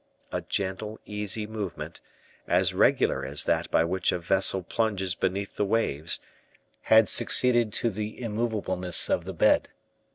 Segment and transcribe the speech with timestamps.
[0.31, 2.01] A gentle, easy movement,
[2.47, 6.19] as regular as that by which a vessel plunges beneath the waves,
[6.81, 9.69] had succeeded to the immovableness of the bed.